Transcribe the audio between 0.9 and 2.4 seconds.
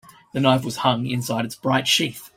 inside its bright sheath.